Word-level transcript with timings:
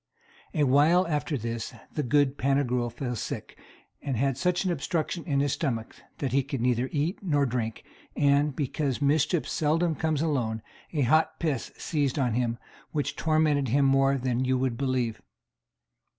A 0.55 0.63
while 0.63 1.07
after 1.07 1.37
this 1.37 1.75
the 1.93 2.01
good 2.01 2.35
Pantagruel 2.35 2.89
fell 2.89 3.15
sick, 3.15 3.55
and 4.01 4.17
had 4.17 4.35
such 4.35 4.65
an 4.65 4.71
obstruction 4.71 5.23
in 5.25 5.41
his 5.41 5.53
stomach 5.53 5.95
that 6.17 6.31
he 6.31 6.41
could 6.41 6.59
neither 6.59 6.89
eat 6.91 7.21
nor 7.21 7.45
drink; 7.45 7.83
and, 8.17 8.55
because 8.55 8.99
mischief 8.99 9.47
seldom 9.47 9.93
comes 9.93 10.23
alone, 10.23 10.63
a 10.91 11.01
hot 11.03 11.39
piss 11.39 11.71
seized 11.77 12.17
on 12.17 12.33
him, 12.33 12.57
which 12.91 13.15
tormented 13.15 13.67
him 13.67 13.85
more 13.85 14.17
than 14.17 14.43
you 14.43 14.57
would 14.57 14.75
believe. 14.75 15.21